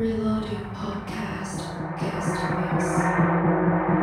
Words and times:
Reloading 0.00 0.64
Podcast 0.72 1.60
Guest 2.00 2.40
Mix. 2.72 3.99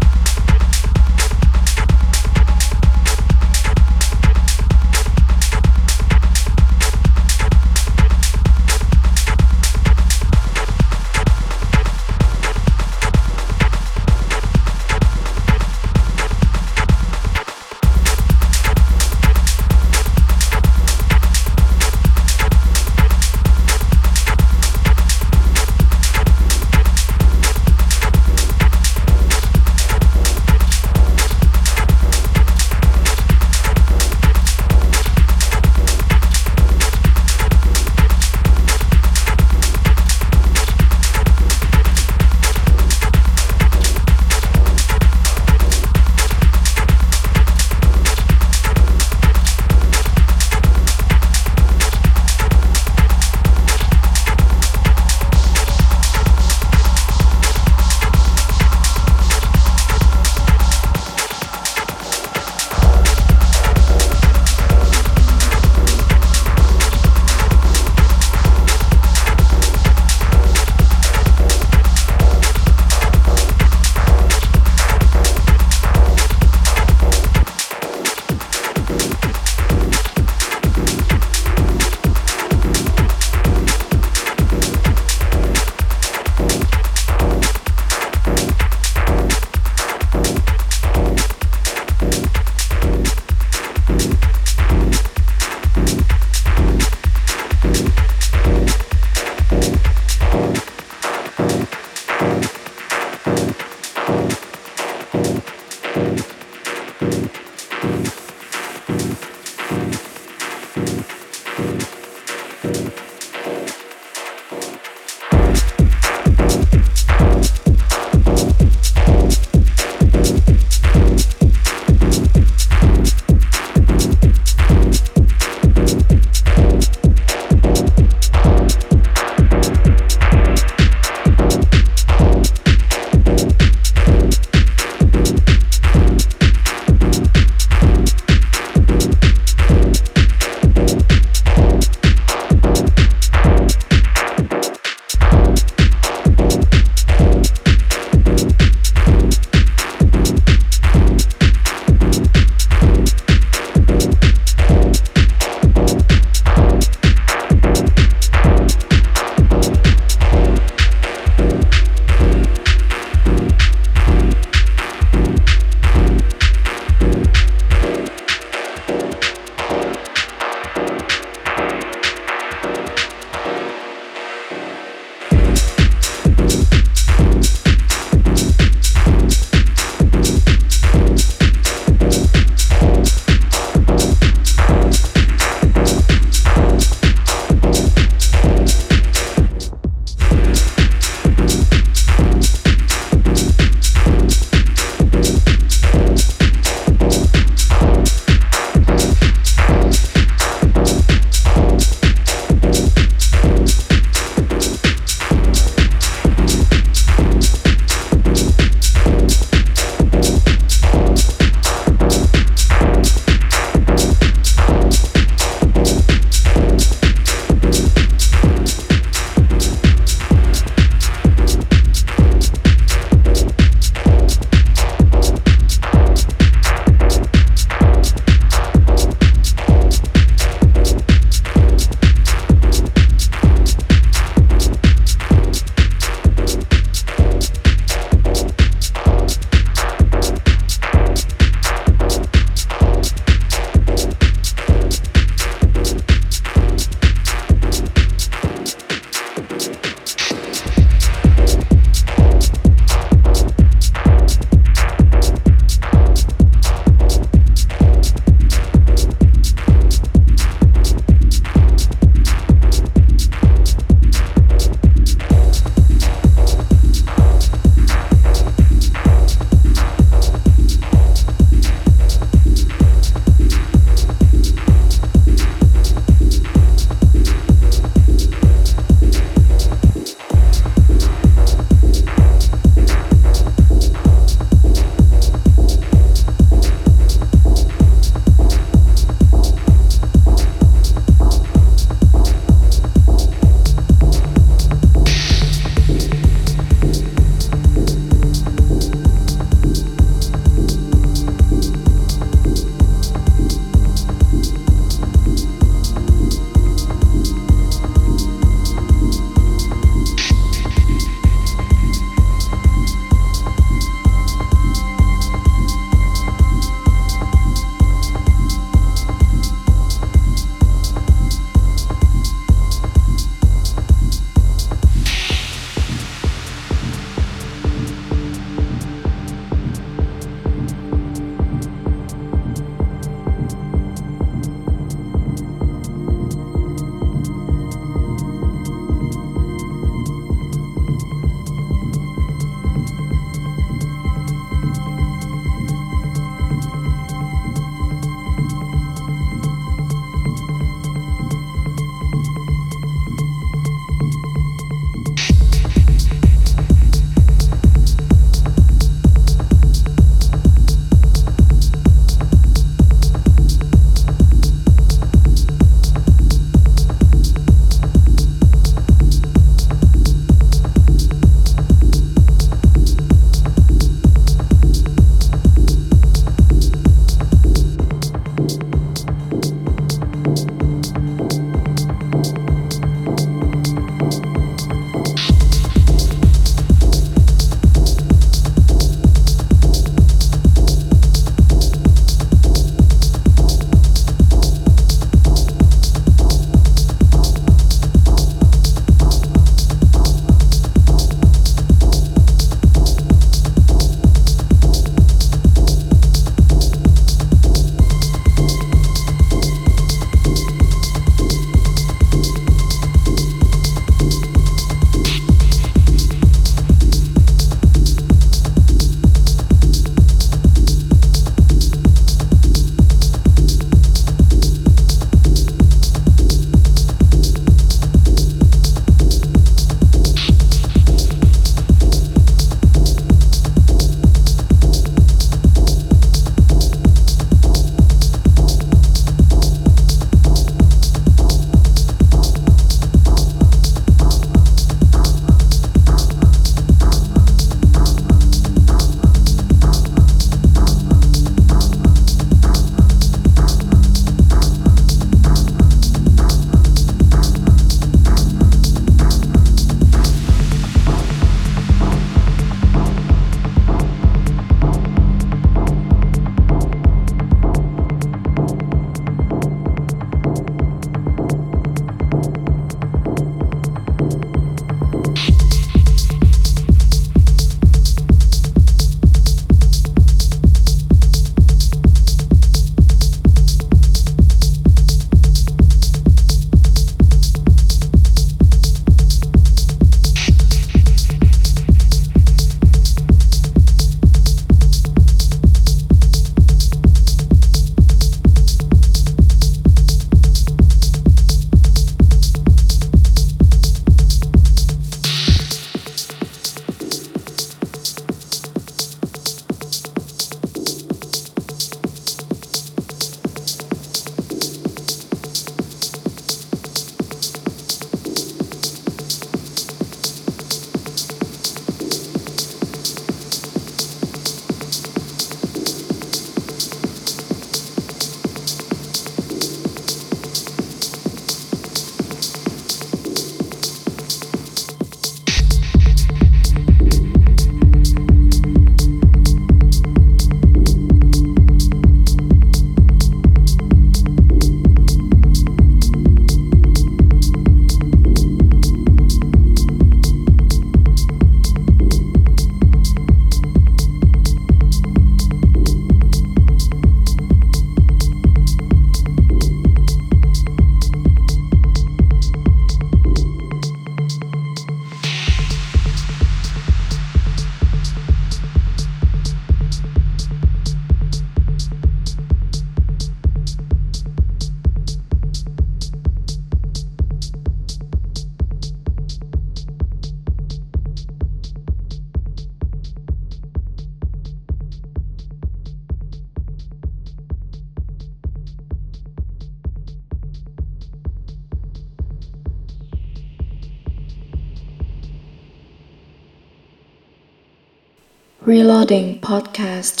Podcast 599.31 600.00